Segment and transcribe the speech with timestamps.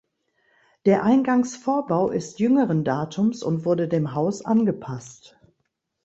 [0.87, 5.39] Der Eingangsvorbau ist jüngeren Datums und wurde dem Haus angepasst.